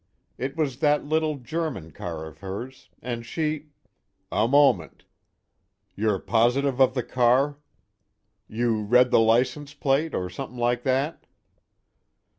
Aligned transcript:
It 0.39 0.57
was 0.57 0.77
that 0.79 1.05
little 1.05 1.37
German 1.37 1.91
car 1.91 2.25
of 2.25 2.39
hers, 2.39 2.89
and 3.03 3.23
she" 3.23 3.67
"A 4.31 4.47
moment. 4.47 5.05
You're 5.95 6.17
positive 6.17 6.79
of 6.81 6.95
the 6.95 7.03
car? 7.03 7.59
You 8.47 8.81
read 8.83 9.11
the 9.11 9.19
license 9.19 9.75
plate, 9.75 10.15
or 10.15 10.27
something 10.27 10.57
like 10.57 10.81
that?" 10.85 11.27